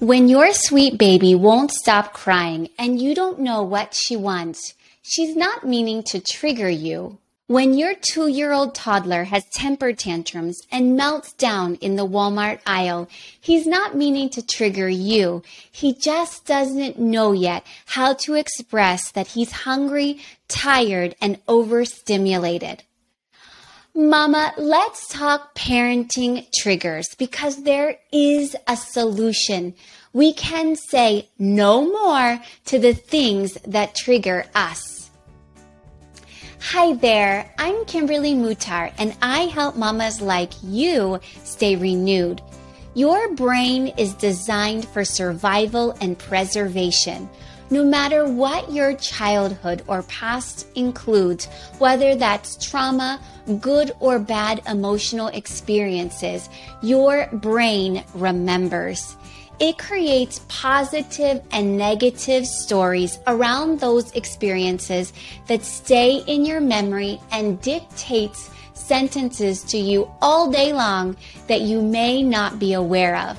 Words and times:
When 0.00 0.28
your 0.28 0.52
sweet 0.52 0.98
baby 0.98 1.34
won't 1.34 1.70
stop 1.70 2.12
crying 2.12 2.68
and 2.78 3.00
you 3.00 3.14
don't 3.14 3.38
know 3.40 3.62
what 3.62 3.94
she 3.94 4.14
wants, 4.14 4.74
she's 5.00 5.34
not 5.34 5.66
meaning 5.66 6.02
to 6.08 6.20
trigger 6.20 6.68
you. 6.68 7.16
When 7.46 7.72
your 7.72 7.94
two 7.94 8.28
year 8.28 8.52
old 8.52 8.74
toddler 8.74 9.24
has 9.24 9.42
temper 9.54 9.94
tantrums 9.94 10.60
and 10.70 10.98
melts 10.98 11.32
down 11.32 11.76
in 11.76 11.96
the 11.96 12.06
Walmart 12.06 12.60
aisle, 12.66 13.08
he's 13.40 13.66
not 13.66 13.96
meaning 13.96 14.28
to 14.30 14.46
trigger 14.46 14.88
you. 14.88 15.42
He 15.72 15.94
just 15.94 16.44
doesn't 16.44 16.98
know 16.98 17.32
yet 17.32 17.64
how 17.86 18.12
to 18.24 18.34
express 18.34 19.10
that 19.12 19.28
he's 19.28 19.50
hungry, 19.50 20.20
tired, 20.46 21.14
and 21.22 21.38
overstimulated. 21.48 22.82
Mama, 23.96 24.52
let's 24.58 25.08
talk 25.08 25.54
parenting 25.54 26.46
triggers 26.52 27.14
because 27.14 27.62
there 27.62 27.96
is 28.12 28.54
a 28.68 28.76
solution. 28.76 29.74
We 30.12 30.34
can 30.34 30.76
say 30.76 31.30
no 31.38 31.82
more 31.82 32.38
to 32.66 32.78
the 32.78 32.92
things 32.92 33.54
that 33.66 33.94
trigger 33.94 34.44
us. 34.54 35.10
Hi 36.60 36.92
there, 36.92 37.50
I'm 37.58 37.86
Kimberly 37.86 38.34
Mutar 38.34 38.92
and 38.98 39.16
I 39.22 39.46
help 39.46 39.76
mamas 39.76 40.20
like 40.20 40.52
you 40.62 41.18
stay 41.44 41.74
renewed. 41.74 42.42
Your 42.92 43.32
brain 43.32 43.94
is 43.96 44.12
designed 44.12 44.86
for 44.86 45.06
survival 45.06 45.96
and 46.02 46.18
preservation. 46.18 47.30
No 47.68 47.82
matter 47.82 48.28
what 48.28 48.70
your 48.70 48.94
childhood 48.94 49.82
or 49.88 50.02
past 50.04 50.68
includes, 50.76 51.46
whether 51.78 52.14
that's 52.14 52.64
trauma, 52.64 53.20
good 53.60 53.90
or 53.98 54.20
bad 54.20 54.62
emotional 54.68 55.28
experiences, 55.28 56.48
your 56.80 57.28
brain 57.32 58.04
remembers. 58.14 59.16
It 59.58 59.78
creates 59.78 60.44
positive 60.48 61.42
and 61.50 61.76
negative 61.78 62.46
stories 62.46 63.18
around 63.26 63.80
those 63.80 64.12
experiences 64.12 65.12
that 65.46 65.64
stay 65.64 66.22
in 66.26 66.44
your 66.44 66.60
memory 66.60 67.18
and 67.32 67.60
dictates 67.62 68.50
sentences 68.74 69.64
to 69.64 69.78
you 69.78 70.08
all 70.20 70.50
day 70.50 70.72
long 70.72 71.16
that 71.48 71.62
you 71.62 71.80
may 71.80 72.22
not 72.22 72.58
be 72.58 72.74
aware 72.74 73.16
of. 73.16 73.38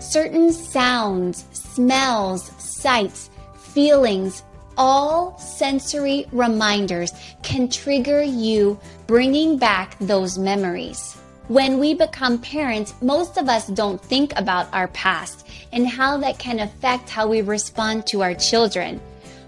Certain 0.00 0.52
sounds, 0.52 1.44
smells, 1.52 2.50
sights, 2.58 3.30
feelings, 3.72 4.42
all 4.76 5.38
sensory 5.38 6.26
reminders 6.32 7.12
can 7.42 7.68
trigger 7.68 8.22
you 8.22 8.78
bringing 9.06 9.58
back 9.58 9.98
those 9.98 10.38
memories. 10.38 11.16
When 11.48 11.78
we 11.78 11.94
become 11.94 12.38
parents, 12.38 12.94
most 13.02 13.36
of 13.36 13.48
us 13.48 13.66
don't 13.66 14.00
think 14.00 14.32
about 14.38 14.72
our 14.72 14.88
past 14.88 15.46
and 15.72 15.86
how 15.86 16.16
that 16.18 16.38
can 16.38 16.60
affect 16.60 17.10
how 17.10 17.26
we 17.26 17.42
respond 17.42 18.06
to 18.06 18.22
our 18.22 18.34
children. 18.34 19.00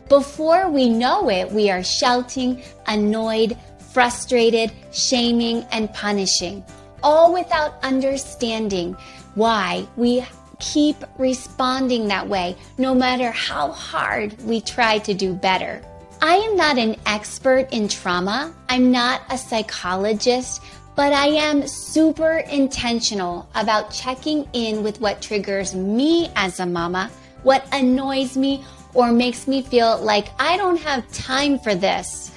Before 0.09 0.69
we 0.69 0.89
know 0.89 1.31
it, 1.31 1.51
we 1.51 1.71
are 1.71 1.83
shouting, 1.83 2.63
annoyed, 2.87 3.57
frustrated, 3.93 4.73
shaming, 4.93 5.65
and 5.71 5.93
punishing, 5.95 6.65
all 7.03 7.33
without 7.33 7.83
understanding 7.83 8.97
why 9.35 9.87
we 9.97 10.25
keep 10.61 10.97
responding 11.19 12.09
that 12.09 12.29
way, 12.29 12.57
no 12.79 12.95
matter 12.95 13.31
how 13.31 13.73
hard 13.73 14.41
we 14.43 14.61
try 14.61 14.99
to 14.99 15.15
do 15.15 15.35
better. 15.35 15.83
I 16.23 16.37
am 16.37 16.57
not 16.57 16.79
an 16.79 16.97
expert 17.07 17.69
in 17.71 17.89
trauma. 17.89 18.55
I'm 18.69 18.91
not 18.91 19.23
a 19.31 19.37
psychologist, 19.37 20.63
but 20.97 21.13
I 21.13 21.27
am 21.27 21.67
super 21.67 22.39
intentional 22.39 23.49
about 23.55 23.91
checking 23.91 24.49
in 24.53 24.83
with 24.83 25.01
what 25.01 25.21
triggers 25.21 25.75
me 25.75 26.31
as 26.37 26.61
a 26.61 26.67
mama, 26.67 27.11
what 27.43 27.67
annoys 27.73 28.37
me, 28.37 28.65
or 28.95 29.13
makes 29.13 29.47
me 29.47 29.61
feel 29.61 30.01
like 30.01 30.29
I 30.41 30.57
don't 30.57 30.81
have 30.81 31.11
time 31.13 31.59
for 31.59 31.75
this. 31.75 32.31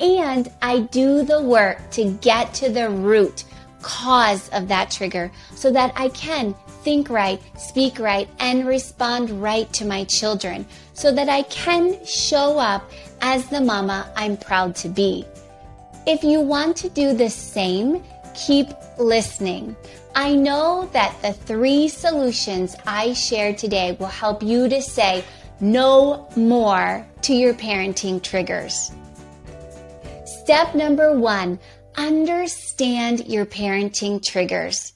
And 0.00 0.48
I 0.62 0.80
do 0.80 1.24
the 1.24 1.42
work 1.42 1.90
to 1.92 2.12
get 2.20 2.54
to 2.54 2.68
the 2.68 2.88
root 2.88 3.44
cause 3.82 4.48
of 4.50 4.68
that 4.68 4.90
trigger 4.90 5.30
so 5.54 5.72
that 5.72 5.92
I 5.96 6.08
can 6.10 6.54
think 6.82 7.10
right, 7.10 7.40
speak 7.58 7.98
right, 7.98 8.28
and 8.38 8.66
respond 8.66 9.30
right 9.42 9.72
to 9.74 9.84
my 9.84 10.04
children 10.04 10.66
so 10.94 11.12
that 11.12 11.28
I 11.28 11.42
can 11.42 12.04
show 12.04 12.58
up 12.58 12.90
as 13.20 13.46
the 13.46 13.60
mama 13.60 14.10
I'm 14.16 14.36
proud 14.36 14.74
to 14.76 14.88
be. 14.88 15.24
If 16.06 16.24
you 16.24 16.40
want 16.40 16.76
to 16.78 16.88
do 16.88 17.12
the 17.12 17.28
same, 17.28 18.02
keep 18.34 18.68
listening. 18.98 19.76
I 20.14 20.34
know 20.34 20.88
that 20.92 21.20
the 21.22 21.32
three 21.32 21.88
solutions 21.88 22.76
I 22.86 23.12
shared 23.12 23.58
today 23.58 23.96
will 24.00 24.06
help 24.06 24.42
you 24.42 24.68
to 24.68 24.80
say 24.80 25.24
no 25.60 26.28
more 26.36 27.06
to 27.22 27.34
your 27.34 27.54
parenting 27.54 28.22
triggers. 28.22 28.92
Step 30.24 30.74
number 30.74 31.18
one 31.18 31.58
understand 31.96 33.26
your 33.26 33.44
parenting 33.44 34.24
triggers. 34.24 34.92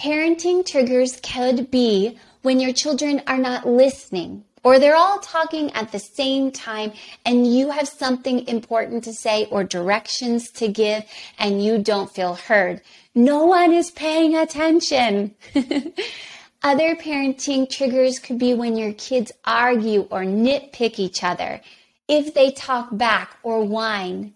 Parenting 0.00 0.66
triggers 0.66 1.20
could 1.20 1.70
be 1.70 2.18
when 2.40 2.58
your 2.58 2.72
children 2.72 3.20
are 3.26 3.36
not 3.36 3.68
listening 3.68 4.44
or 4.64 4.78
they're 4.78 4.96
all 4.96 5.18
talking 5.18 5.70
at 5.72 5.92
the 5.92 5.98
same 5.98 6.50
time 6.50 6.92
and 7.26 7.46
you 7.46 7.68
have 7.68 7.86
something 7.86 8.48
important 8.48 9.04
to 9.04 9.12
say 9.12 9.44
or 9.50 9.62
directions 9.62 10.50
to 10.52 10.68
give 10.68 11.04
and 11.38 11.62
you 11.62 11.76
don't 11.76 12.10
feel 12.14 12.34
heard. 12.34 12.80
No 13.14 13.44
one 13.44 13.74
is 13.74 13.90
paying 13.90 14.34
attention. 14.34 15.34
Other 16.62 16.96
parenting 16.96 17.68
triggers 17.68 18.18
could 18.18 18.38
be 18.38 18.54
when 18.54 18.78
your 18.78 18.94
kids 18.94 19.32
argue 19.44 20.08
or 20.10 20.20
nitpick 20.22 20.98
each 20.98 21.22
other, 21.22 21.60
if 22.08 22.32
they 22.32 22.50
talk 22.52 22.88
back 22.96 23.36
or 23.42 23.62
whine. 23.64 24.32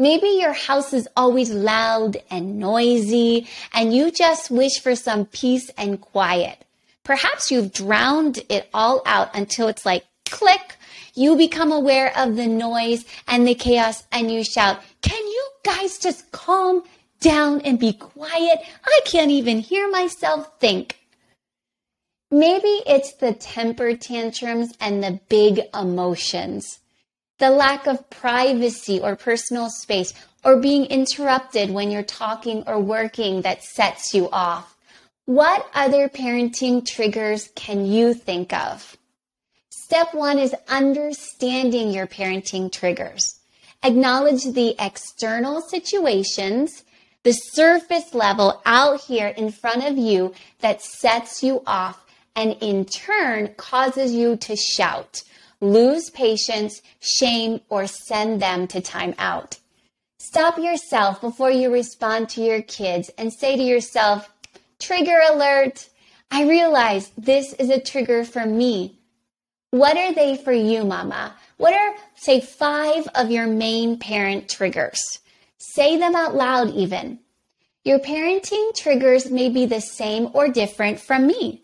Maybe 0.00 0.28
your 0.28 0.54
house 0.54 0.94
is 0.94 1.06
always 1.14 1.50
loud 1.50 2.16
and 2.30 2.58
noisy 2.58 3.46
and 3.74 3.92
you 3.92 4.10
just 4.10 4.50
wish 4.50 4.80
for 4.80 4.96
some 4.96 5.26
peace 5.26 5.70
and 5.76 6.00
quiet. 6.00 6.64
Perhaps 7.04 7.50
you've 7.50 7.74
drowned 7.74 8.38
it 8.48 8.70
all 8.72 9.02
out 9.04 9.36
until 9.36 9.68
it's 9.68 9.84
like 9.84 10.06
click. 10.24 10.76
You 11.12 11.36
become 11.36 11.70
aware 11.70 12.16
of 12.16 12.36
the 12.36 12.46
noise 12.46 13.04
and 13.28 13.46
the 13.46 13.54
chaos 13.54 14.02
and 14.10 14.32
you 14.32 14.42
shout, 14.42 14.80
Can 15.02 15.22
you 15.22 15.48
guys 15.64 15.98
just 15.98 16.32
calm 16.32 16.82
down 17.20 17.60
and 17.60 17.78
be 17.78 17.92
quiet? 17.92 18.58
I 18.82 19.00
can't 19.04 19.30
even 19.30 19.58
hear 19.58 19.90
myself 19.90 20.50
think. 20.60 20.98
Maybe 22.30 22.80
it's 22.86 23.12
the 23.16 23.34
temper 23.34 23.94
tantrums 23.96 24.72
and 24.80 25.04
the 25.04 25.20
big 25.28 25.60
emotions 25.78 26.78
the 27.40 27.50
lack 27.50 27.86
of 27.86 28.08
privacy 28.10 29.00
or 29.00 29.16
personal 29.16 29.68
space, 29.70 30.14
or 30.44 30.58
being 30.58 30.84
interrupted 30.84 31.70
when 31.70 31.90
you're 31.90 32.02
talking 32.02 32.62
or 32.66 32.78
working 32.78 33.42
that 33.42 33.64
sets 33.64 34.14
you 34.14 34.28
off. 34.30 34.76
What 35.24 35.68
other 35.74 36.08
parenting 36.08 36.86
triggers 36.86 37.48
can 37.54 37.86
you 37.86 38.14
think 38.14 38.52
of? 38.52 38.96
Step 39.70 40.14
one 40.14 40.38
is 40.38 40.54
understanding 40.68 41.90
your 41.90 42.06
parenting 42.06 42.70
triggers. 42.70 43.40
Acknowledge 43.82 44.44
the 44.44 44.76
external 44.78 45.62
situations, 45.62 46.84
the 47.22 47.32
surface 47.32 48.14
level 48.14 48.60
out 48.66 49.00
here 49.00 49.28
in 49.28 49.50
front 49.50 49.84
of 49.84 49.96
you 49.96 50.34
that 50.60 50.82
sets 50.82 51.42
you 51.42 51.62
off 51.66 52.04
and 52.36 52.56
in 52.60 52.84
turn 52.84 53.54
causes 53.56 54.12
you 54.12 54.36
to 54.36 54.54
shout 54.56 55.22
lose 55.60 56.10
patience, 56.10 56.82
shame, 57.00 57.60
or 57.68 57.86
send 57.86 58.40
them 58.40 58.66
to 58.68 58.80
time 58.80 59.14
out. 59.18 59.58
Stop 60.18 60.58
yourself 60.58 61.20
before 61.20 61.50
you 61.50 61.72
respond 61.72 62.28
to 62.28 62.42
your 62.42 62.62
kids 62.62 63.10
and 63.16 63.32
say 63.32 63.56
to 63.56 63.62
yourself, 63.62 64.32
trigger 64.78 65.18
alert. 65.30 65.88
I 66.30 66.48
realize 66.48 67.10
this 67.16 67.52
is 67.54 67.70
a 67.70 67.80
trigger 67.80 68.24
for 68.24 68.46
me. 68.46 68.98
What 69.70 69.96
are 69.96 70.12
they 70.12 70.36
for 70.36 70.52
you, 70.52 70.84
mama? 70.84 71.34
What 71.56 71.74
are, 71.74 71.94
say, 72.16 72.40
five 72.40 73.06
of 73.14 73.30
your 73.30 73.46
main 73.46 73.98
parent 73.98 74.48
triggers? 74.48 75.20
Say 75.58 75.96
them 75.96 76.16
out 76.16 76.34
loud, 76.34 76.70
even. 76.70 77.20
Your 77.84 77.98
parenting 77.98 78.74
triggers 78.74 79.30
may 79.30 79.48
be 79.48 79.66
the 79.66 79.80
same 79.80 80.28
or 80.34 80.48
different 80.48 81.00
from 81.00 81.26
me. 81.26 81.62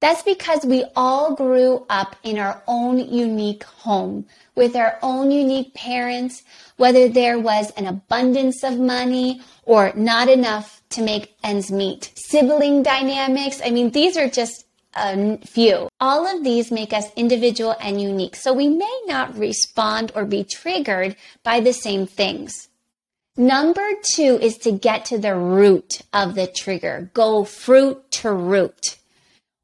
That's 0.00 0.22
because 0.22 0.64
we 0.64 0.84
all 0.94 1.34
grew 1.34 1.84
up 1.90 2.14
in 2.22 2.38
our 2.38 2.62
own 2.68 2.98
unique 2.98 3.64
home 3.64 4.26
with 4.54 4.76
our 4.76 4.98
own 5.02 5.30
unique 5.30 5.74
parents, 5.74 6.42
whether 6.76 7.08
there 7.08 7.38
was 7.38 7.70
an 7.72 7.86
abundance 7.86 8.62
of 8.62 8.78
money 8.78 9.40
or 9.64 9.92
not 9.96 10.28
enough 10.28 10.82
to 10.90 11.02
make 11.02 11.34
ends 11.42 11.70
meet. 11.70 12.12
Sibling 12.14 12.82
dynamics. 12.82 13.60
I 13.64 13.70
mean, 13.70 13.90
these 13.90 14.16
are 14.16 14.28
just 14.28 14.66
a 14.94 15.38
few. 15.38 15.88
All 16.00 16.26
of 16.26 16.44
these 16.44 16.70
make 16.70 16.92
us 16.92 17.12
individual 17.16 17.74
and 17.80 18.00
unique. 18.00 18.36
So 18.36 18.52
we 18.52 18.68
may 18.68 19.00
not 19.06 19.36
respond 19.36 20.12
or 20.14 20.24
be 20.24 20.44
triggered 20.44 21.16
by 21.42 21.60
the 21.60 21.72
same 21.72 22.06
things. 22.06 22.68
Number 23.36 23.86
two 24.02 24.38
is 24.40 24.58
to 24.58 24.72
get 24.72 25.04
to 25.06 25.18
the 25.18 25.36
root 25.36 26.02
of 26.12 26.34
the 26.34 26.48
trigger. 26.48 27.10
Go 27.14 27.44
fruit 27.44 28.10
to 28.12 28.32
root. 28.32 28.96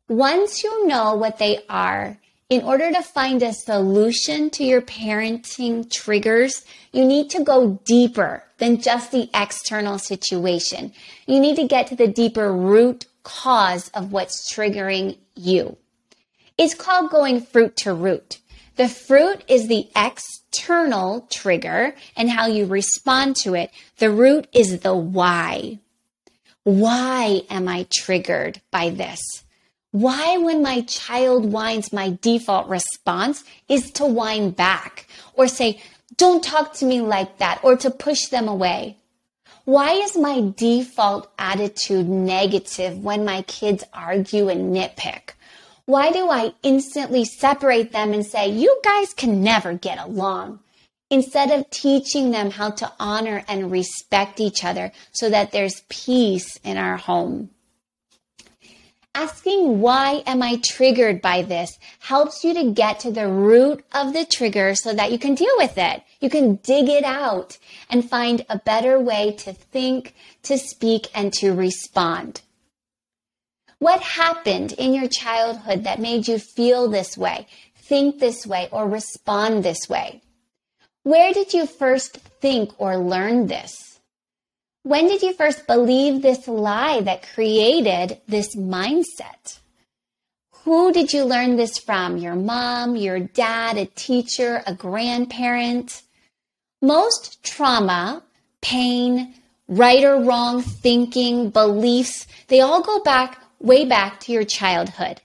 Once 0.09 0.63
you 0.63 0.87
know 0.87 1.15
what 1.15 1.39
they 1.39 1.61
are, 1.69 2.19
in 2.51 2.63
order 2.63 2.93
to 2.93 3.01
find 3.01 3.43
a 3.43 3.55
solution 3.55 4.51
to 4.51 4.63
your 4.63 4.83
parenting 4.83 5.91
triggers, 5.91 6.67
you 6.93 7.07
need 7.07 7.31
to 7.31 7.43
go 7.43 7.81
deeper 7.85 8.45
than 8.59 8.83
just 8.83 9.13
the 9.13 9.31
external 9.33 9.99
situation. 9.99 10.93
You 11.27 11.41
need 11.41 11.57
to 11.57 11.67
get 11.67 11.87
to 11.87 11.97
the 11.97 12.07
deeper 12.07 12.53
root 12.53 13.07
cause 13.23 13.89
of 13.95 14.13
what's 14.13 14.53
triggering 14.53 15.17
you. 15.35 15.79
It's 16.59 16.75
called 16.75 17.11
going 17.11 17.41
fruit 17.41 17.75
to 17.79 17.95
root. 17.95 18.41
The 18.77 18.89
fruit 18.89 19.43
is 19.49 19.69
the 19.69 19.89
external 19.97 21.27
trigger 21.33 21.95
and 22.15 22.29
how 22.29 22.47
you 22.47 22.67
respond 22.67 23.37
to 23.37 23.55
it. 23.55 23.71
The 23.97 24.11
root 24.11 24.49
is 24.53 24.81
the 24.81 24.95
why. 24.95 25.79
Why 26.65 27.43
am 27.49 27.69
I 27.69 27.87
triggered 27.91 28.61
by 28.71 28.91
this? 28.91 29.45
Why, 29.95 30.39
when 30.39 30.61
my 30.61 30.81
child 30.81 31.53
whines, 31.53 31.93
my 31.93 32.19
default 32.21 32.67
response 32.67 33.45
is 33.69 33.93
to 33.93 34.05
whine 34.05 34.51
back 34.51 35.07
or 35.35 35.47
say, 35.47 35.81
don't 36.17 36.43
talk 36.43 36.75
to 36.75 36.85
me 36.85 37.01
like 37.01 37.39
that 37.39 37.61
or 37.63 37.77
to 37.77 37.93
push 37.93 38.27
them 38.27 38.49
away? 38.49 38.97
Why 39.67 39.93
is 39.93 40.17
my 40.17 40.53
default 40.57 41.33
attitude 41.39 42.09
negative 42.09 43.05
when 43.05 43.25
my 43.25 43.43
kids 43.43 43.85
argue 43.93 44.49
and 44.49 44.75
nitpick? 44.75 45.35
Why 45.85 46.11
do 46.11 46.29
I 46.29 46.55
instantly 46.65 47.25
separate 47.25 47.93
them 47.93 48.13
and 48.13 48.27
say, 48.27 48.49
you 48.49 48.81
guys 48.83 49.15
can 49.15 49.45
never 49.45 49.75
get 49.75 50.01
along? 50.01 50.59
Instead 51.09 51.53
of 51.53 51.71
teaching 51.71 52.33
them 52.33 52.51
how 52.51 52.71
to 52.71 52.93
honor 52.99 53.45
and 53.47 53.71
respect 53.71 54.41
each 54.41 54.65
other 54.65 54.91
so 55.13 55.31
that 55.31 55.53
there's 55.53 55.85
peace 55.89 56.59
in 56.65 56.79
our 56.79 56.97
home. 56.97 57.51
Asking 59.17 59.81
why 59.81 60.25
am 60.27 60.43
I 60.43 60.61
triggered 60.65 61.23
by 61.23 61.43
this 61.43 61.79
helps 62.01 62.43
you 62.43 62.53
to 62.55 62.73
get 62.73 62.99
to 63.01 63.13
the 63.13 63.29
root 63.29 63.85
of 63.93 64.13
the 64.13 64.25
trigger 64.25 64.75
so 64.75 64.93
that 64.93 65.13
you 65.13 65.19
can 65.21 65.37
deal 65.37 65.55
with 65.57 65.79
it. 65.79 66.03
You 66.21 66.29
can 66.29 66.57
dig 66.57 66.89
it 66.89 67.05
out 67.05 67.57
and 67.89 68.09
find 68.09 68.45
a 68.49 68.59
better 68.59 68.99
way 68.99 69.31
to 69.39 69.53
think, 69.53 70.15
to 70.43 70.59
speak, 70.59 71.09
and 71.15 71.33
to 71.35 71.55
respond. 71.55 72.43
What 73.79 74.01
happened 74.01 74.73
in 74.73 74.95
your 74.95 75.09
childhood 75.09 75.85
that 75.85 76.01
made 76.01 76.27
you 76.27 76.39
feel 76.39 76.89
this 76.89 77.17
way, 77.17 77.47
think 77.77 78.19
this 78.19 78.45
way, 78.45 78.69
or 78.73 78.89
respond 78.89 79.63
this 79.63 79.89
way? 79.89 80.23
Where 81.05 81.33
did 81.33 81.53
you 81.53 81.67
first 81.67 82.17
think 82.41 82.73
or 82.79 82.97
learn 82.97 83.47
this? 83.47 83.94
When 84.85 85.09
did 85.09 85.23
you 85.23 85.33
first 85.33 85.67
believe 85.67 86.21
this 86.21 86.47
lie 86.47 87.01
that 87.01 87.27
created 87.33 88.21
this 88.29 88.55
mindset? 88.55 89.59
Who 90.65 90.93
did 90.93 91.11
you 91.11 91.25
learn 91.25 91.57
this 91.57 91.79
from? 91.79 92.19
Your 92.19 92.35
mom, 92.35 92.95
your 92.95 93.19
dad, 93.19 93.79
a 93.79 93.87
teacher, 93.87 94.63
a 94.67 94.75
grandparent? 94.75 96.03
Most 96.83 97.43
trauma, 97.43 98.25
pain, 98.61 99.33
right 99.69 100.05
or 100.05 100.23
wrong 100.23 100.61
thinking, 100.61 101.49
beliefs, 101.49 102.27
they 102.49 102.61
all 102.61 102.83
go 102.83 103.01
back 103.01 103.43
way 103.61 103.87
back 103.87 104.21
to 104.21 104.33
your 104.33 104.45
childhood. 104.45 105.23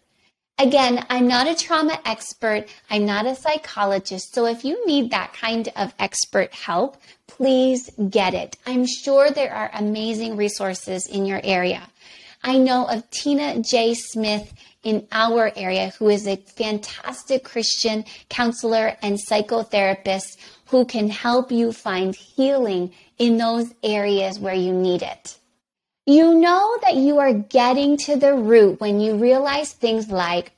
Again, 0.60 1.06
I'm 1.10 1.26
not 1.26 1.48
a 1.48 1.56
trauma 1.56 1.98
expert. 2.04 2.68
I'm 2.90 3.06
not 3.06 3.26
a 3.26 3.34
psychologist. 3.34 4.36
So 4.36 4.46
if 4.46 4.66
you 4.66 4.86
need 4.86 5.10
that 5.12 5.32
kind 5.32 5.70
of 5.78 5.94
expert 5.98 6.54
help, 6.54 6.98
please 7.28 7.90
get 8.10 8.34
it. 8.34 8.58
I'm 8.68 8.86
sure 8.86 9.32
there 9.32 9.54
are 9.54 9.72
amazing 9.74 10.36
resources 10.36 11.08
in 11.08 11.26
your 11.26 11.40
area. 11.46 11.84
I 12.44 12.58
know 12.58 12.86
of 12.88 13.10
Tina 13.10 13.62
J. 13.62 13.94
Smith 13.94 14.54
in 14.84 15.08
our 15.14 15.50
area 15.56 15.94
who 15.98 16.10
is 16.10 16.28
a 16.28 16.36
fantastic 16.36 17.46
Christian 17.46 18.04
counselor 18.28 18.98
and 19.02 19.18
psychotherapist 19.18 20.36
who 20.68 20.84
can 20.84 21.10
help 21.10 21.54
you 21.54 21.72
find 21.72 22.14
healing 22.14 22.92
in 23.18 23.38
those 23.38 23.74
areas 23.82 24.38
where 24.38 24.56
you 24.56 24.74
need 24.74 25.04
it. 25.04 25.39
You 26.10 26.34
know 26.34 26.76
that 26.82 26.96
you 26.96 27.20
are 27.20 27.34
getting 27.34 27.96
to 27.98 28.16
the 28.16 28.34
root 28.34 28.80
when 28.80 29.00
you 29.00 29.18
realize 29.18 29.74
things 29.74 30.10
like, 30.10 30.52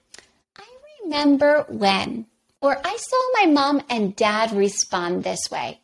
I 0.56 0.64
remember 1.04 1.66
when, 1.68 2.26
or 2.62 2.78
I 2.82 2.96
saw 2.96 3.18
my 3.34 3.52
mom 3.52 3.82
and 3.90 4.16
dad 4.16 4.54
respond 4.54 5.26
this 5.26 5.42
way, 5.52 5.82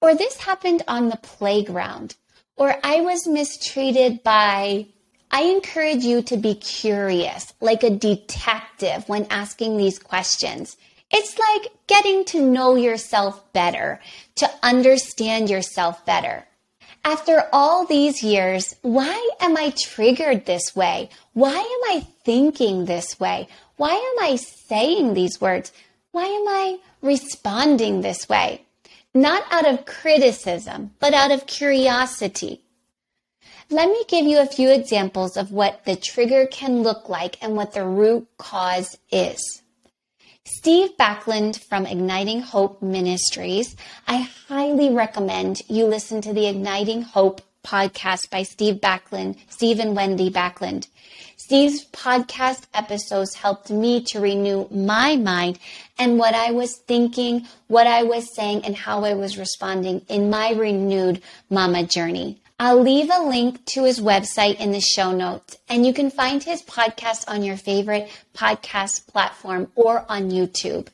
or 0.00 0.14
this 0.14 0.38
happened 0.38 0.84
on 0.88 1.10
the 1.10 1.18
playground, 1.18 2.16
or 2.56 2.78
I 2.82 3.02
was 3.02 3.28
mistreated 3.28 4.22
by. 4.22 4.86
I 5.30 5.42
encourage 5.42 6.04
you 6.04 6.22
to 6.22 6.38
be 6.38 6.54
curious, 6.54 7.52
like 7.60 7.82
a 7.82 7.90
detective 7.90 9.06
when 9.06 9.26
asking 9.28 9.76
these 9.76 9.98
questions. 9.98 10.78
It's 11.10 11.38
like 11.38 11.72
getting 11.88 12.24
to 12.32 12.40
know 12.40 12.74
yourself 12.74 13.52
better, 13.52 14.00
to 14.36 14.50
understand 14.62 15.50
yourself 15.50 16.06
better. 16.06 16.46
After 17.04 17.46
all 17.52 17.84
these 17.84 18.22
years, 18.22 18.74
why 18.80 19.30
am 19.38 19.58
I 19.58 19.74
triggered 19.78 20.46
this 20.46 20.74
way? 20.74 21.10
Why 21.34 21.52
am 21.52 21.96
I 21.96 22.06
thinking 22.24 22.86
this 22.86 23.20
way? 23.20 23.46
Why 23.76 23.90
am 23.92 24.24
I 24.24 24.36
saying 24.36 25.12
these 25.12 25.38
words? 25.38 25.70
Why 26.12 26.24
am 26.24 26.48
I 26.48 26.78
responding 27.02 28.00
this 28.00 28.26
way? 28.26 28.62
Not 29.12 29.44
out 29.50 29.66
of 29.66 29.84
criticism, 29.84 30.92
but 30.98 31.12
out 31.12 31.30
of 31.30 31.46
curiosity. 31.46 32.62
Let 33.68 33.90
me 33.90 34.02
give 34.08 34.24
you 34.24 34.40
a 34.40 34.46
few 34.46 34.70
examples 34.70 35.36
of 35.36 35.52
what 35.52 35.84
the 35.84 35.96
trigger 35.96 36.46
can 36.46 36.82
look 36.82 37.08
like 37.10 37.42
and 37.42 37.54
what 37.54 37.72
the 37.72 37.84
root 37.84 38.28
cause 38.38 38.96
is. 39.10 39.62
Steve 40.46 40.94
Backlund 40.98 41.58
from 41.58 41.86
Igniting 41.86 42.42
Hope 42.42 42.82
Ministries. 42.82 43.76
I 44.06 44.28
highly 44.46 44.90
recommend 44.90 45.62
you 45.68 45.86
listen 45.86 46.20
to 46.20 46.34
the 46.34 46.48
Igniting 46.48 47.00
Hope 47.00 47.40
podcast 47.64 48.28
by 48.28 48.42
Steve 48.42 48.74
Backlund, 48.74 49.38
Steve 49.48 49.80
and 49.80 49.96
Wendy 49.96 50.28
Backlund. 50.28 50.88
Steve's 51.38 51.86
podcast 51.86 52.64
episodes 52.74 53.34
helped 53.36 53.70
me 53.70 54.02
to 54.04 54.20
renew 54.20 54.68
my 54.70 55.16
mind 55.16 55.58
and 55.98 56.18
what 56.18 56.34
I 56.34 56.50
was 56.50 56.76
thinking, 56.76 57.46
what 57.68 57.86
I 57.86 58.02
was 58.02 58.34
saying, 58.34 58.66
and 58.66 58.76
how 58.76 59.02
I 59.02 59.14
was 59.14 59.38
responding 59.38 60.02
in 60.10 60.28
my 60.28 60.52
renewed 60.52 61.22
mama 61.48 61.84
journey. 61.84 62.42
I'll 62.58 62.80
leave 62.80 63.10
a 63.12 63.20
link 63.20 63.64
to 63.66 63.82
his 63.82 64.00
website 64.00 64.60
in 64.60 64.70
the 64.70 64.80
show 64.80 65.10
notes, 65.10 65.56
and 65.68 65.84
you 65.84 65.92
can 65.92 66.08
find 66.08 66.40
his 66.40 66.62
podcast 66.62 67.24
on 67.26 67.42
your 67.42 67.56
favorite 67.56 68.08
podcast 68.32 69.08
platform 69.08 69.72
or 69.74 70.04
on 70.08 70.30
YouTube. 70.30 70.86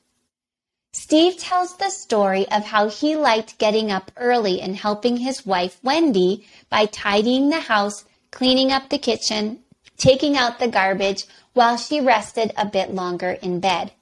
Steve 0.92 1.36
tells 1.36 1.76
the 1.76 1.90
story 1.90 2.48
of 2.48 2.64
how 2.64 2.88
he 2.88 3.14
liked 3.14 3.58
getting 3.58 3.92
up 3.92 4.10
early 4.16 4.62
and 4.62 4.74
helping 4.74 5.18
his 5.18 5.44
wife, 5.44 5.78
Wendy, 5.82 6.46
by 6.70 6.86
tidying 6.86 7.50
the 7.50 7.60
house, 7.60 8.04
cleaning 8.30 8.72
up 8.72 8.88
the 8.88 8.98
kitchen, 8.98 9.60
taking 9.98 10.38
out 10.38 10.58
the 10.58 10.66
garbage 10.66 11.26
while 11.52 11.76
she 11.76 12.00
rested 12.00 12.52
a 12.56 12.64
bit 12.64 12.94
longer 12.94 13.32
in 13.42 13.60
bed. 13.60 13.92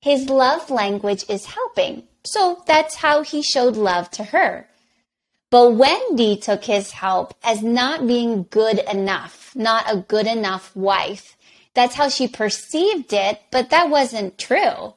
His 0.00 0.28
love 0.28 0.68
language 0.68 1.24
is 1.28 1.46
helping, 1.46 2.02
so 2.24 2.62
that's 2.66 2.96
how 2.96 3.22
he 3.22 3.40
showed 3.40 3.76
love 3.76 4.10
to 4.10 4.24
her. 4.24 4.68
But 5.54 5.76
Wendy 5.76 6.36
took 6.36 6.64
his 6.64 6.90
help 6.90 7.32
as 7.44 7.62
not 7.62 8.08
being 8.08 8.48
good 8.50 8.80
enough, 8.90 9.54
not 9.54 9.84
a 9.86 9.98
good 9.98 10.26
enough 10.26 10.74
wife. 10.74 11.36
That's 11.74 11.94
how 11.94 12.08
she 12.08 12.26
perceived 12.26 13.12
it, 13.12 13.40
but 13.52 13.70
that 13.70 13.88
wasn't 13.88 14.36
true. 14.36 14.94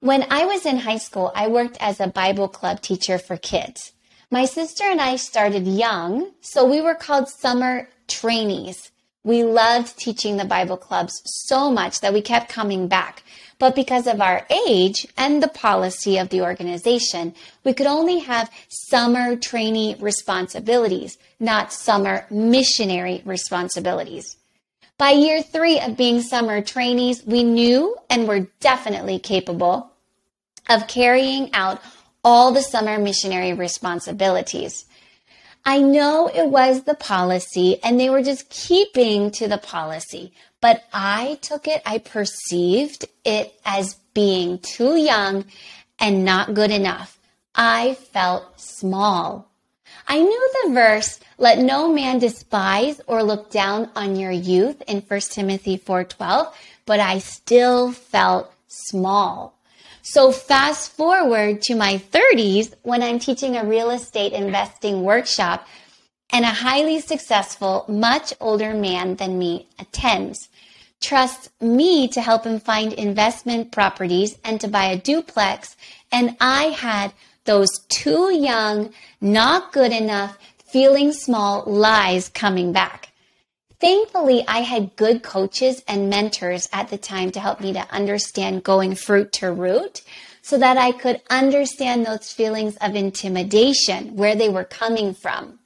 When 0.00 0.26
I 0.28 0.44
was 0.44 0.66
in 0.66 0.78
high 0.78 0.98
school, 0.98 1.30
I 1.36 1.46
worked 1.46 1.76
as 1.78 2.00
a 2.00 2.08
Bible 2.08 2.48
club 2.48 2.80
teacher 2.80 3.16
for 3.16 3.36
kids. 3.36 3.92
My 4.28 4.44
sister 4.44 4.82
and 4.82 5.00
I 5.00 5.14
started 5.14 5.68
young, 5.68 6.32
so 6.40 6.64
we 6.64 6.80
were 6.80 6.96
called 6.96 7.28
summer 7.28 7.88
trainees. 8.08 8.90
We 9.24 9.42
loved 9.42 9.98
teaching 9.98 10.36
the 10.36 10.44
Bible 10.44 10.76
clubs 10.76 11.20
so 11.24 11.70
much 11.70 12.00
that 12.00 12.12
we 12.12 12.22
kept 12.22 12.50
coming 12.50 12.88
back. 12.88 13.22
But 13.58 13.74
because 13.74 14.06
of 14.06 14.20
our 14.20 14.46
age 14.66 15.06
and 15.16 15.42
the 15.42 15.48
policy 15.48 16.16
of 16.18 16.28
the 16.28 16.42
organization, 16.42 17.34
we 17.64 17.74
could 17.74 17.88
only 17.88 18.20
have 18.20 18.50
summer 18.68 19.34
trainee 19.34 19.96
responsibilities, 19.98 21.18
not 21.40 21.72
summer 21.72 22.26
missionary 22.30 23.22
responsibilities. 23.24 24.36
By 24.96 25.10
year 25.10 25.42
three 25.42 25.80
of 25.80 25.96
being 25.96 26.22
summer 26.22 26.60
trainees, 26.60 27.24
we 27.24 27.42
knew 27.42 27.96
and 28.08 28.26
were 28.26 28.48
definitely 28.60 29.18
capable 29.18 29.92
of 30.68 30.88
carrying 30.88 31.52
out 31.54 31.80
all 32.24 32.52
the 32.52 32.62
summer 32.62 32.98
missionary 32.98 33.52
responsibilities. 33.52 34.86
I 35.64 35.80
know 35.80 36.28
it 36.28 36.48
was 36.48 36.82
the 36.82 36.94
policy 36.94 37.82
and 37.82 37.98
they 37.98 38.10
were 38.10 38.22
just 38.22 38.48
keeping 38.48 39.30
to 39.32 39.48
the 39.48 39.58
policy, 39.58 40.32
but 40.60 40.84
I 40.92 41.38
took 41.42 41.68
it, 41.68 41.82
I 41.84 41.98
perceived 41.98 43.06
it 43.24 43.58
as 43.64 43.94
being 44.14 44.58
too 44.58 44.96
young 44.96 45.44
and 45.98 46.24
not 46.24 46.54
good 46.54 46.70
enough. 46.70 47.18
I 47.54 47.94
felt 47.94 48.60
small. 48.60 49.50
I 50.06 50.20
knew 50.20 50.50
the 50.62 50.72
verse, 50.72 51.20
let 51.36 51.58
no 51.58 51.92
man 51.92 52.18
despise 52.18 53.00
or 53.06 53.22
look 53.22 53.50
down 53.50 53.90
on 53.94 54.16
your 54.16 54.30
youth 54.30 54.82
in 54.86 55.02
1 55.02 55.20
Timothy 55.32 55.76
4:12, 55.76 56.52
but 56.86 57.00
I 57.00 57.18
still 57.18 57.92
felt 57.92 58.50
small. 58.68 59.57
So 60.10 60.32
fast 60.32 60.92
forward 60.92 61.60
to 61.64 61.74
my 61.74 61.98
30s 61.98 62.72
when 62.80 63.02
I'm 63.02 63.18
teaching 63.18 63.58
a 63.58 63.66
real 63.66 63.90
estate 63.90 64.32
investing 64.32 65.02
workshop 65.02 65.66
and 66.30 66.46
a 66.46 66.60
highly 66.64 66.98
successful, 67.00 67.84
much 67.88 68.32
older 68.40 68.72
man 68.72 69.16
than 69.16 69.38
me 69.38 69.68
attends. 69.78 70.48
Trusts 71.02 71.50
me 71.60 72.08
to 72.08 72.22
help 72.22 72.44
him 72.44 72.58
find 72.58 72.94
investment 72.94 73.70
properties 73.70 74.38
and 74.42 74.58
to 74.62 74.66
buy 74.66 74.86
a 74.86 74.96
duplex. 74.96 75.76
And 76.10 76.38
I 76.40 76.70
had 76.70 77.12
those 77.44 77.68
too 77.90 78.34
young, 78.34 78.94
not 79.20 79.74
good 79.74 79.92
enough, 79.92 80.38
feeling 80.56 81.12
small 81.12 81.64
lies 81.66 82.30
coming 82.30 82.72
back. 82.72 83.07
Thankfully, 83.80 84.44
I 84.48 84.60
had 84.62 84.96
good 84.96 85.22
coaches 85.22 85.82
and 85.86 86.10
mentors 86.10 86.68
at 86.72 86.88
the 86.88 86.98
time 86.98 87.30
to 87.32 87.40
help 87.40 87.60
me 87.60 87.72
to 87.74 87.86
understand 87.92 88.64
going 88.64 88.96
fruit 88.96 89.32
to 89.34 89.52
root 89.52 90.02
so 90.42 90.58
that 90.58 90.76
I 90.76 90.90
could 90.92 91.20
understand 91.30 92.04
those 92.04 92.32
feelings 92.32 92.76
of 92.78 92.96
intimidation, 92.96 94.16
where 94.16 94.34
they 94.34 94.48
were 94.48 94.64
coming 94.64 95.14
from. 95.14 95.57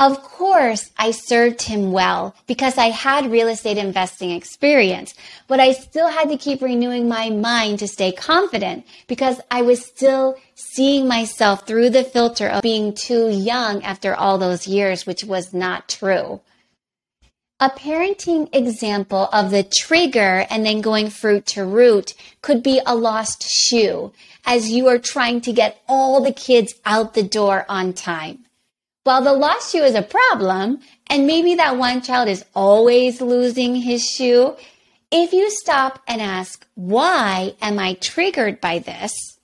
Of 0.00 0.22
course, 0.22 0.92
I 0.96 1.10
served 1.10 1.62
him 1.62 1.90
well 1.90 2.36
because 2.46 2.78
I 2.78 2.90
had 2.90 3.32
real 3.32 3.48
estate 3.48 3.78
investing 3.78 4.30
experience, 4.30 5.12
but 5.48 5.58
I 5.58 5.72
still 5.72 6.06
had 6.06 6.28
to 6.28 6.36
keep 6.36 6.62
renewing 6.62 7.08
my 7.08 7.30
mind 7.30 7.80
to 7.80 7.88
stay 7.88 8.12
confident 8.12 8.86
because 9.08 9.40
I 9.50 9.62
was 9.62 9.84
still 9.84 10.36
seeing 10.54 11.08
myself 11.08 11.66
through 11.66 11.90
the 11.90 12.04
filter 12.04 12.46
of 12.46 12.62
being 12.62 12.94
too 12.94 13.28
young 13.28 13.82
after 13.82 14.14
all 14.14 14.38
those 14.38 14.68
years, 14.68 15.04
which 15.04 15.24
was 15.24 15.52
not 15.52 15.88
true. 15.88 16.42
A 17.58 17.68
parenting 17.68 18.48
example 18.54 19.28
of 19.32 19.50
the 19.50 19.64
trigger 19.64 20.46
and 20.48 20.64
then 20.64 20.80
going 20.80 21.10
fruit 21.10 21.44
to 21.46 21.64
root 21.64 22.14
could 22.40 22.62
be 22.62 22.80
a 22.86 22.94
lost 22.94 23.42
shoe 23.50 24.12
as 24.46 24.70
you 24.70 24.86
are 24.86 24.98
trying 24.98 25.40
to 25.40 25.52
get 25.52 25.82
all 25.88 26.22
the 26.22 26.32
kids 26.32 26.74
out 26.86 27.14
the 27.14 27.24
door 27.24 27.66
on 27.68 27.94
time. 27.94 28.44
While 29.08 29.22
the 29.22 29.32
lost 29.32 29.72
shoe 29.72 29.84
is 29.84 29.94
a 29.94 30.02
problem, 30.02 30.80
and 31.06 31.26
maybe 31.26 31.54
that 31.54 31.78
one 31.78 32.02
child 32.02 32.28
is 32.28 32.44
always 32.54 33.22
losing 33.22 33.74
his 33.74 34.04
shoe, 34.04 34.54
if 35.10 35.32
you 35.32 35.48
stop 35.50 36.02
and 36.06 36.20
ask, 36.20 36.66
why 36.74 37.54
am 37.62 37.78
I 37.78 37.94
triggered 37.94 38.60
by 38.60 38.80
this? 38.80 39.38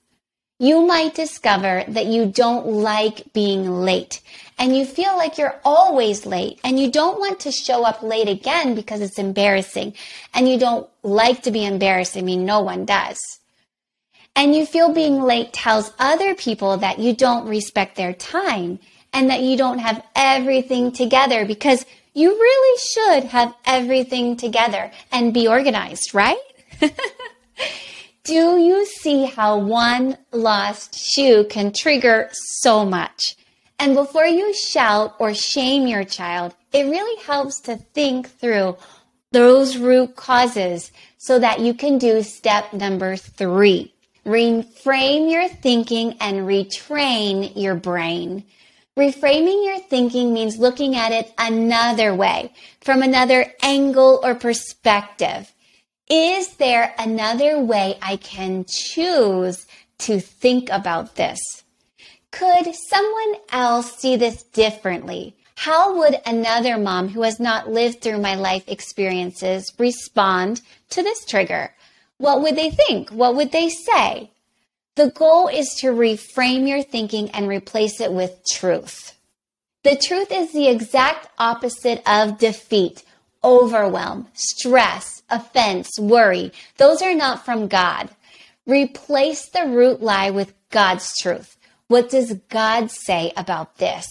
You 0.58 0.86
might 0.86 1.14
discover 1.14 1.82
that 1.88 2.04
you 2.04 2.26
don't 2.26 2.66
like 2.66 3.32
being 3.32 3.66
late 3.66 4.20
and 4.58 4.76
you 4.76 4.84
feel 4.84 5.16
like 5.16 5.38
you're 5.38 5.58
always 5.64 6.26
late 6.26 6.60
and 6.62 6.78
you 6.78 6.90
don't 6.90 7.18
want 7.18 7.40
to 7.40 7.50
show 7.50 7.86
up 7.86 8.02
late 8.02 8.28
again 8.28 8.74
because 8.74 9.00
it's 9.00 9.18
embarrassing 9.18 9.94
and 10.34 10.46
you 10.46 10.58
don't 10.58 10.86
like 11.02 11.40
to 11.44 11.50
be 11.50 11.64
embarrassed. 11.64 12.18
I 12.18 12.20
mean, 12.20 12.44
no 12.44 12.60
one 12.60 12.84
does. 12.84 13.18
And 14.36 14.54
you 14.54 14.66
feel 14.66 14.92
being 14.92 15.22
late 15.22 15.54
tells 15.54 15.94
other 15.98 16.34
people 16.34 16.76
that 16.76 16.98
you 16.98 17.16
don't 17.16 17.48
respect 17.48 17.96
their 17.96 18.12
time 18.12 18.78
and 19.14 19.30
that 19.30 19.40
you 19.40 19.56
don't 19.56 19.78
have 19.78 20.04
everything 20.14 20.92
together 20.92 21.46
because 21.46 21.86
you 22.12 22.30
really 22.30 22.78
should 22.92 23.24
have 23.30 23.54
everything 23.64 24.36
together 24.36 24.90
and 25.10 25.32
be 25.32 25.48
organized, 25.48 26.12
right? 26.12 26.36
Do 28.24 28.56
you 28.56 28.84
see 28.86 29.24
how 29.24 29.58
one 29.58 30.18
lost 30.32 30.94
shoe 30.94 31.44
can 31.48 31.72
trigger 31.72 32.28
so 32.32 32.84
much? 32.84 33.36
And 33.78 33.94
before 33.94 34.26
you 34.26 34.54
shout 34.54 35.14
or 35.18 35.34
shame 35.34 35.86
your 35.86 36.04
child, 36.04 36.54
it 36.72 36.84
really 36.84 37.22
helps 37.22 37.60
to 37.62 37.76
think 37.76 38.28
through 38.28 38.76
those 39.32 39.76
root 39.76 40.16
causes 40.16 40.90
so 41.18 41.38
that 41.38 41.60
you 41.60 41.74
can 41.74 41.98
do 41.98 42.22
step 42.22 42.72
number 42.72 43.16
three. 43.16 43.92
Reframe 44.24 45.30
your 45.30 45.48
thinking 45.48 46.16
and 46.20 46.46
retrain 46.46 47.52
your 47.56 47.74
brain. 47.74 48.44
Reframing 48.96 49.64
your 49.64 49.80
thinking 49.80 50.32
means 50.32 50.58
looking 50.58 50.94
at 50.94 51.10
it 51.10 51.34
another 51.36 52.14
way, 52.14 52.52
from 52.80 53.02
another 53.02 53.52
angle 53.60 54.20
or 54.22 54.36
perspective. 54.36 55.52
Is 56.08 56.56
there 56.56 56.94
another 56.96 57.58
way 57.58 57.98
I 58.00 58.16
can 58.16 58.64
choose 58.68 59.66
to 59.98 60.20
think 60.20 60.68
about 60.70 61.16
this? 61.16 61.40
Could 62.30 62.72
someone 62.88 63.40
else 63.50 63.96
see 63.96 64.14
this 64.14 64.44
differently? 64.44 65.36
How 65.56 65.98
would 65.98 66.20
another 66.24 66.78
mom 66.78 67.08
who 67.08 67.22
has 67.22 67.40
not 67.40 67.70
lived 67.70 68.00
through 68.00 68.20
my 68.20 68.36
life 68.36 68.64
experiences 68.68 69.72
respond 69.78 70.60
to 70.90 71.02
this 71.02 71.24
trigger? 71.24 71.74
What 72.18 72.42
would 72.42 72.54
they 72.54 72.70
think? 72.70 73.10
What 73.10 73.34
would 73.34 73.50
they 73.50 73.70
say? 73.70 74.30
The 74.96 75.10
goal 75.10 75.48
is 75.48 75.74
to 75.80 75.88
reframe 75.88 76.68
your 76.68 76.82
thinking 76.82 77.30
and 77.30 77.48
replace 77.48 78.00
it 78.00 78.12
with 78.12 78.40
truth. 78.52 79.18
The 79.82 79.96
truth 79.96 80.30
is 80.30 80.52
the 80.52 80.68
exact 80.68 81.28
opposite 81.36 82.00
of 82.08 82.38
defeat, 82.38 83.02
overwhelm, 83.42 84.28
stress, 84.34 85.22
offense, 85.28 85.90
worry. 85.98 86.52
Those 86.76 87.02
are 87.02 87.14
not 87.14 87.44
from 87.44 87.66
God. 87.66 88.08
Replace 88.66 89.48
the 89.48 89.66
root 89.66 90.00
lie 90.00 90.30
with 90.30 90.54
God's 90.70 91.12
truth. 91.20 91.56
What 91.88 92.08
does 92.08 92.32
God 92.48 92.90
say 92.90 93.32
about 93.36 93.78
this? 93.78 94.06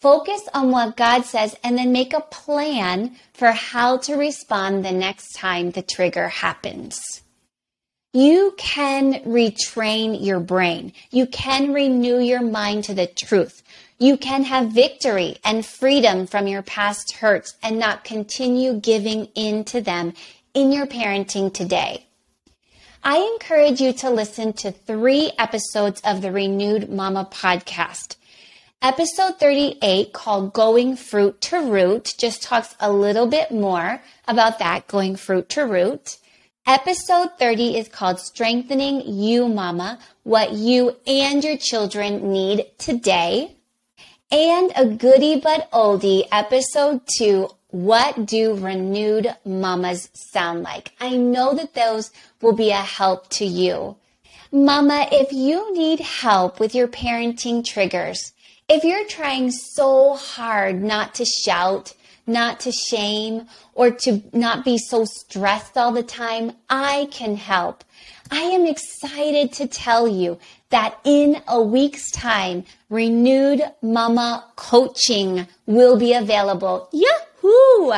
Focus 0.00 0.42
on 0.52 0.72
what 0.72 0.96
God 0.96 1.24
says 1.24 1.56
and 1.62 1.78
then 1.78 1.92
make 1.92 2.12
a 2.12 2.20
plan 2.20 3.16
for 3.32 3.52
how 3.52 3.98
to 3.98 4.16
respond 4.16 4.84
the 4.84 4.90
next 4.90 5.34
time 5.36 5.70
the 5.70 5.80
trigger 5.80 6.28
happens. 6.28 7.21
You 8.14 8.54
can 8.58 9.14
retrain 9.24 10.22
your 10.22 10.38
brain. 10.38 10.92
You 11.10 11.26
can 11.26 11.72
renew 11.72 12.18
your 12.18 12.42
mind 12.42 12.84
to 12.84 12.94
the 12.94 13.06
truth. 13.06 13.62
You 13.98 14.18
can 14.18 14.44
have 14.44 14.72
victory 14.72 15.38
and 15.44 15.64
freedom 15.64 16.26
from 16.26 16.46
your 16.46 16.60
past 16.60 17.12
hurts 17.12 17.54
and 17.62 17.78
not 17.78 18.04
continue 18.04 18.74
giving 18.74 19.26
in 19.34 19.64
to 19.64 19.80
them 19.80 20.12
in 20.52 20.72
your 20.72 20.86
parenting 20.86 21.54
today. 21.54 22.04
I 23.02 23.16
encourage 23.32 23.80
you 23.80 23.94
to 23.94 24.10
listen 24.10 24.52
to 24.54 24.72
three 24.72 25.32
episodes 25.38 26.02
of 26.04 26.20
the 26.20 26.32
Renewed 26.32 26.90
Mama 26.90 27.26
podcast. 27.32 28.16
Episode 28.82 29.38
38, 29.40 30.12
called 30.12 30.52
Going 30.52 30.96
Fruit 30.96 31.40
to 31.42 31.62
Root, 31.62 32.12
just 32.18 32.42
talks 32.42 32.74
a 32.78 32.92
little 32.92 33.26
bit 33.26 33.50
more 33.50 34.02
about 34.28 34.58
that, 34.58 34.86
going 34.86 35.16
fruit 35.16 35.48
to 35.50 35.62
root. 35.62 36.18
Episode 36.66 37.30
30 37.40 37.76
is 37.76 37.88
called 37.88 38.20
Strengthening 38.20 39.02
You 39.04 39.48
Mama, 39.48 39.98
What 40.22 40.52
You 40.52 40.96
and 41.08 41.42
Your 41.42 41.56
Children 41.56 42.32
Need 42.32 42.66
Today. 42.78 43.56
And 44.30 44.70
a 44.76 44.86
goody 44.86 45.40
but 45.40 45.68
oldie, 45.72 46.28
episode 46.30 47.00
2, 47.16 47.48
What 47.70 48.26
Do 48.26 48.54
Renewed 48.54 49.34
Mamas 49.44 50.08
Sound 50.14 50.62
Like? 50.62 50.92
I 51.00 51.16
know 51.16 51.52
that 51.52 51.74
those 51.74 52.12
will 52.40 52.54
be 52.54 52.70
a 52.70 52.76
help 52.76 53.28
to 53.30 53.44
you. 53.44 53.96
Mama, 54.52 55.08
if 55.10 55.32
you 55.32 55.74
need 55.74 55.98
help 55.98 56.60
with 56.60 56.76
your 56.76 56.86
parenting 56.86 57.64
triggers, 57.64 58.32
if 58.68 58.84
you're 58.84 59.08
trying 59.08 59.50
so 59.50 60.14
hard 60.14 60.80
not 60.80 61.16
to 61.16 61.24
shout, 61.24 61.92
not 62.26 62.60
to 62.60 62.72
shame 62.72 63.46
or 63.74 63.90
to 63.90 64.22
not 64.32 64.64
be 64.64 64.78
so 64.78 65.04
stressed 65.04 65.76
all 65.76 65.92
the 65.92 66.02
time, 66.02 66.52
I 66.68 67.08
can 67.10 67.36
help. 67.36 67.84
I 68.30 68.40
am 68.40 68.66
excited 68.66 69.52
to 69.54 69.66
tell 69.66 70.08
you 70.08 70.38
that 70.70 70.98
in 71.04 71.42
a 71.46 71.60
week's 71.60 72.10
time, 72.10 72.64
renewed 72.88 73.62
mama 73.82 74.46
coaching 74.56 75.46
will 75.66 75.98
be 75.98 76.14
available. 76.14 76.88
Yahoo! 76.92 77.92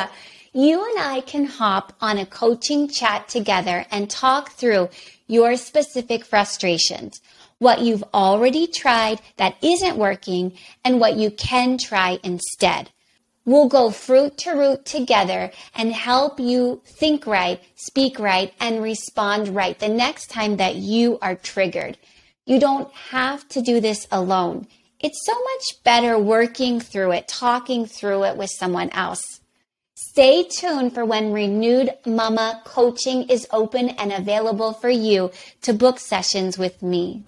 You 0.52 0.85
and 0.85 0.99
I 0.99 1.23
can 1.26 1.47
hop 1.47 1.93
on 2.00 2.19
a 2.19 2.26
coaching 2.26 2.88
chat 2.88 3.28
together 3.28 3.87
and 3.90 4.09
talk 4.09 4.52
through 4.52 4.88
your 5.26 5.57
specific 5.57 6.25
frustrations, 6.25 7.21
what 7.59 7.81
you've 7.81 8.04
already 8.14 8.66
tried 8.66 9.21
that 9.37 9.57
isn't 9.62 9.97
working, 9.97 10.52
and 10.85 11.00
what 11.00 11.16
you 11.16 11.31
can 11.31 11.78
try 11.78 12.19
instead. 12.23 12.90
We'll 13.47 13.69
go 13.69 13.91
fruit 13.91 14.39
to 14.39 14.53
root 14.53 14.87
together 14.87 15.51
and 15.75 15.93
help 15.93 16.41
you 16.41 16.81
think 16.87 17.27
right, 17.27 17.61
speak 17.77 18.19
right, 18.19 18.55
and 18.59 18.83
respond 18.83 19.49
right 19.49 19.79
the 19.79 19.89
next 19.89 20.31
time 20.31 20.57
that 20.57 20.77
you 20.77 21.19
are 21.21 21.35
triggered. 21.35 21.99
You 22.47 22.59
don't 22.59 22.93
have 22.93 23.47
to 23.51 23.61
do 23.61 23.81
this 23.81 24.07
alone. 24.11 24.67
It's 24.99 25.27
so 25.27 25.35
much 25.35 25.85
better 25.85 26.19
working 26.19 26.81
through 26.81 27.13
it, 27.13 27.29
talking 27.29 27.85
through 27.85 28.25
it 28.25 28.39
with 28.39 28.51
someone 28.51 28.89
else. 28.91 29.41
Stay 29.95 30.45
tuned 30.45 30.95
for 30.95 31.05
when 31.05 31.33
Renewed 31.33 31.91
Mama 32.07 32.63
coaching 32.65 33.25
is 33.29 33.47
open 33.51 33.91
and 33.91 34.13
available 34.13 34.73
for 34.73 34.89
you 34.89 35.31
to 35.63 35.75
book 35.75 35.99
sessions 35.99 36.57
with 36.57 36.83
me. 36.83 37.25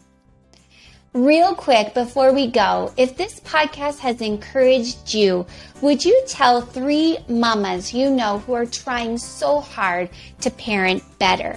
Real 1.16 1.54
quick 1.54 1.94
before 1.94 2.35
we 2.35 2.46
go, 2.46 2.92
if 2.99 3.16
this 3.16 3.40
podcast 3.40 4.00
has 4.00 4.20
encouraged 4.20 5.14
you, 5.14 5.46
would 5.80 6.04
you 6.04 6.23
tell 6.28 6.61
three 6.61 7.16
mamas 7.26 7.94
you 7.94 8.11
know 8.11 8.40
who 8.40 8.52
are 8.52 8.66
trying 8.66 9.16
so 9.16 9.61
hard 9.61 10.11
to 10.42 10.50
parent 10.50 11.02
better, 11.18 11.56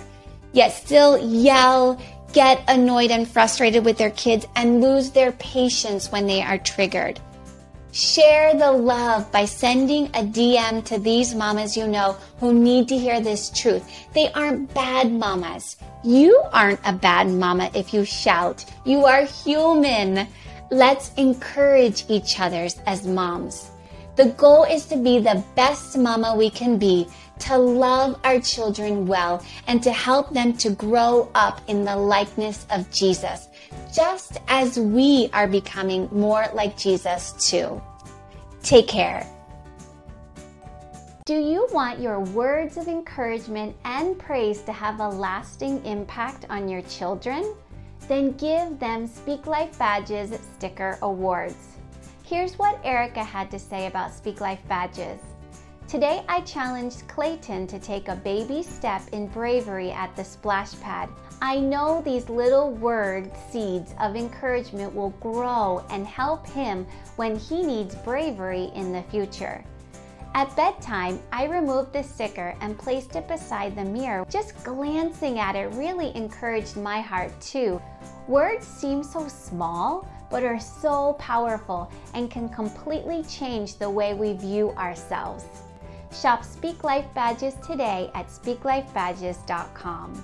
yet 0.54 0.70
still 0.70 1.18
yell, 1.18 2.02
get 2.32 2.64
annoyed 2.70 3.12
and 3.12 3.28
frustrated 3.28 3.84
with 3.84 3.98
their 3.98 4.12
kids, 4.12 4.48
and 4.56 4.82
lose 4.82 5.12
their 5.12 5.34
patience 5.34 6.10
when 6.10 6.26
they 6.26 6.42
are 6.42 6.58
triggered? 6.58 7.20
Share 7.92 8.54
the 8.54 8.72
love 8.72 9.32
by 9.32 9.46
sending 9.46 10.06
a 10.08 10.22
DM 10.22 10.86
to 10.86 11.00
these 11.00 11.34
mamas 11.34 11.76
you 11.76 11.88
know 11.88 12.18
who 12.40 12.54
need 12.54 12.88
to 12.90 12.98
hear 12.98 13.20
this 13.20 13.50
truth. 13.50 13.84
They 14.14 14.32
aren't 14.34 14.72
bad 14.76 15.12
mamas. 15.12 15.78
You 16.04 16.40
aren't 16.54 16.80
a 16.86 16.94
bad 16.94 17.30
mama 17.30 17.72
if 17.74 17.92
you 17.92 18.06
shout. 18.06 18.64
You 18.86 19.06
are 19.06 19.26
human. 19.26 20.28
Let's 20.70 21.12
encourage 21.16 22.06
each 22.10 22.40
other 22.40 22.68
as 22.86 23.08
moms. 23.08 23.72
The 24.18 24.36
goal 24.38 24.66
is 24.66 24.86
to 24.88 24.98
be 24.98 25.18
the 25.20 25.44
best 25.56 25.98
mama 25.98 26.36
we 26.36 26.52
can 26.52 26.78
be, 26.78 27.08
to 27.40 27.58
love 27.58 28.20
our 28.24 28.40
children 28.40 29.08
well, 29.08 29.44
and 29.66 29.82
to 29.82 29.92
help 29.92 30.30
them 30.30 30.54
to 30.58 30.72
grow 30.72 31.32
up 31.34 31.62
in 31.68 31.86
the 31.86 31.96
likeness 31.96 32.68
of 32.70 32.92
Jesus, 32.92 33.48
just 33.94 34.38
as 34.48 34.80
we 34.80 35.30
are 35.34 35.48
becoming 35.48 36.10
more 36.12 36.46
like 36.54 36.78
Jesus 36.78 37.34
too. 37.50 37.82
Take 38.64 38.88
care. 38.88 39.26
Do 41.26 41.36
you 41.36 41.68
want 41.72 42.00
your 42.00 42.22
words 42.22 42.78
of 42.78 42.88
encouragement 42.88 43.76
and 43.86 44.18
praise 44.18 44.64
to 44.64 44.72
have 44.72 45.00
a 45.00 45.08
lasting 45.08 45.86
impact 45.86 46.46
on 46.50 46.68
your 46.68 46.82
children? 46.84 47.54
Then 48.08 48.32
give 48.34 48.80
them 48.80 49.06
Speak 49.06 49.46
Life 49.46 49.78
Badges 49.78 50.34
Sticker 50.58 50.98
Awards. 51.04 51.78
Here's 52.24 52.58
what 52.58 52.80
Erica 52.84 53.24
had 53.24 53.52
to 53.52 53.60
say 53.60 53.86
about 53.86 54.14
Speak 54.14 54.42
Life 54.42 54.62
badges. 54.68 55.20
Today 55.90 56.24
I 56.30 56.42
challenged 56.42 57.08
Clayton 57.08 57.66
to 57.66 57.80
take 57.80 58.10
a 58.10 58.16
baby 58.16 58.62
step 58.62 59.02
in 59.12 59.26
bravery 59.26 59.90
at 59.90 60.16
the 60.16 60.24
splash 60.24 60.80
pad. 60.82 61.10
I 61.42 61.60
know 61.60 62.04
these 62.04 62.30
little 62.30 62.70
word 62.74 63.32
seeds 63.50 63.96
of 64.00 64.16
encouragement 64.16 64.94
will 64.94 65.10
grow 65.20 65.84
and 65.90 66.06
help 66.06 66.46
him 66.46 66.86
when 67.16 67.36
he 67.36 67.64
needs 67.64 67.96
bravery 67.96 68.70
in 68.76 68.94
the 68.94 69.02
future. 69.02 69.66
At 70.36 70.56
bedtime, 70.56 71.20
I 71.32 71.46
removed 71.46 71.94
the 71.94 72.04
sticker 72.04 72.56
and 72.62 72.78
placed 72.78 73.16
it 73.16 73.28
beside 73.28 73.76
the 73.76 73.84
mirror. 73.84 74.28
Just 74.30 74.64
glancing 74.64 75.40
at 75.40 75.56
it 75.56 75.74
really 75.74 76.16
encouraged 76.16 76.78
my 76.78 77.02
heart 77.02 77.32
too. 77.42 77.82
Words 78.28 78.68
seem 78.68 79.02
so 79.02 79.28
small, 79.28 80.08
but 80.30 80.44
are 80.44 80.60
so 80.60 81.14
powerful 81.14 81.92
and 82.14 82.30
can 82.30 82.48
completely 82.48 83.24
change 83.24 83.78
the 83.78 83.90
way 83.90 84.14
we 84.14 84.34
view 84.34 84.70
ourselves. 84.78 85.46
Shop 86.14 86.44
Speak 86.44 86.84
Life 86.84 87.06
Badges 87.14 87.56
today 87.66 88.12
at 88.14 88.28
speaklifebadges.com. 88.28 90.24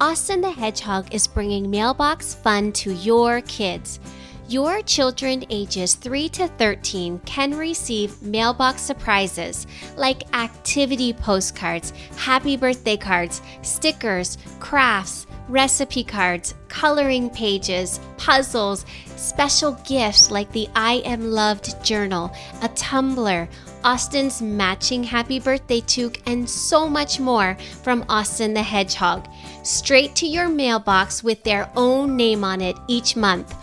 Austin 0.00 0.40
the 0.40 0.50
Hedgehog 0.50 1.14
is 1.14 1.28
bringing 1.28 1.70
mailbox 1.70 2.34
fun 2.34 2.72
to 2.72 2.92
your 2.92 3.40
kids. 3.42 4.00
Your 4.48 4.82
children 4.82 5.44
ages 5.48 5.94
3 5.94 6.28
to 6.30 6.48
13 6.48 7.20
can 7.20 7.56
receive 7.56 8.20
mailbox 8.20 8.82
surprises 8.82 9.66
like 9.96 10.34
activity 10.34 11.12
postcards, 11.12 11.92
happy 12.16 12.56
birthday 12.56 12.96
cards, 12.96 13.40
stickers, 13.62 14.38
crafts, 14.58 15.26
recipe 15.48 16.02
cards, 16.02 16.54
coloring 16.68 17.30
pages, 17.30 18.00
puzzles, 18.16 18.84
special 19.16 19.72
gifts 19.86 20.30
like 20.30 20.50
the 20.52 20.68
I 20.74 20.94
Am 21.04 21.30
Loved 21.30 21.82
journal, 21.84 22.32
a 22.62 22.68
tumbler, 22.70 23.48
Austin's 23.84 24.40
matching 24.40 25.02
happy 25.02 25.38
birthday 25.38 25.80
toque, 25.80 26.20
and 26.26 26.48
so 26.48 26.88
much 26.88 27.18
more 27.18 27.56
from 27.82 28.04
Austin 28.08 28.54
the 28.54 28.62
Hedgehog, 28.62 29.28
straight 29.62 30.14
to 30.16 30.26
your 30.26 30.48
mailbox 30.48 31.24
with 31.24 31.42
their 31.42 31.70
own 31.76 32.16
name 32.16 32.44
on 32.44 32.60
it 32.60 32.76
each 32.88 33.16
month. 33.16 33.54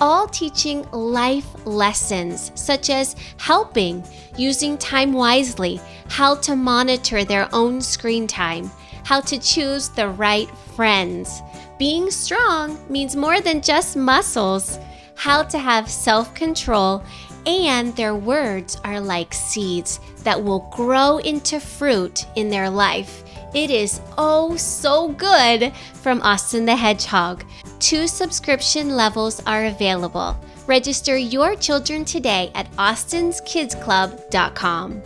All 0.00 0.26
teaching 0.26 0.82
life 0.90 1.46
lessons 1.64 2.50
such 2.54 2.90
as 2.90 3.16
helping, 3.38 4.04
using 4.36 4.76
time 4.78 5.12
wisely, 5.12 5.80
how 6.08 6.34
to 6.36 6.56
monitor 6.56 7.24
their 7.24 7.48
own 7.52 7.80
screen 7.80 8.26
time, 8.26 8.70
how 9.04 9.20
to 9.20 9.38
choose 9.38 9.88
the 9.88 10.08
right 10.08 10.48
friends. 10.74 11.42
Being 11.78 12.10
strong 12.10 12.78
means 12.88 13.16
more 13.16 13.40
than 13.40 13.60
just 13.60 13.96
muscles, 13.96 14.78
how 15.16 15.42
to 15.44 15.58
have 15.58 15.88
self 15.88 16.34
control, 16.34 17.02
and 17.46 17.94
their 17.94 18.14
words 18.14 18.78
are 18.84 19.00
like 19.00 19.34
seeds 19.34 20.00
that 20.22 20.42
will 20.42 20.70
grow 20.72 21.18
into 21.18 21.60
fruit 21.60 22.24
in 22.36 22.48
their 22.48 22.70
life. 22.70 23.22
It 23.54 23.70
is 23.70 24.00
oh 24.18 24.56
so 24.56 25.08
good 25.08 25.72
from 26.02 26.20
Austin 26.22 26.64
the 26.64 26.74
Hedgehog. 26.74 27.44
Two 27.78 28.08
subscription 28.08 28.96
levels 28.96 29.40
are 29.46 29.66
available. 29.66 30.36
Register 30.66 31.16
your 31.16 31.54
children 31.54 32.04
today 32.04 32.50
at 32.54 32.68
austinskidsclub.com. 32.72 35.02